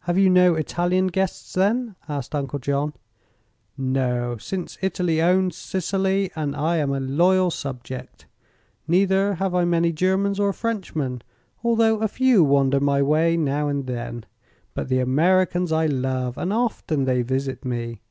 [0.00, 2.92] "Have you no Italian guests, then?" asked Uncle John.
[3.78, 8.26] "No, since Italy owns Sicily, and I am a loyal subject.
[8.86, 11.22] Neither have I many Germans or Frenchmen,
[11.64, 14.26] although a few wander my way, now and then.
[14.74, 18.02] But the Americans I love, and often they visit me.